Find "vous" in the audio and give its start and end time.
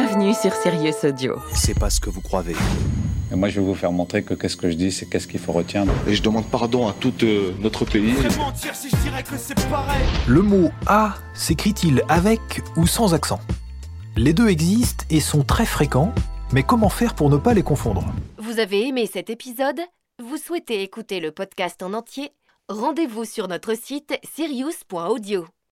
2.08-2.20, 3.66-3.74, 18.38-18.60, 20.22-20.36